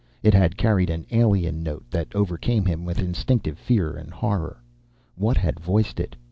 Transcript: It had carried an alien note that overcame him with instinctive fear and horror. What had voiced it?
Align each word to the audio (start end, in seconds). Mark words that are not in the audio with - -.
It 0.23 0.33
had 0.33 0.57
carried 0.57 0.89
an 0.89 1.05
alien 1.11 1.61
note 1.61 1.85
that 1.91 2.15
overcame 2.15 2.65
him 2.65 2.85
with 2.85 2.97
instinctive 2.97 3.59
fear 3.59 3.91
and 3.95 4.11
horror. 4.11 4.59
What 5.15 5.37
had 5.37 5.59
voiced 5.59 5.99
it? 5.99 6.15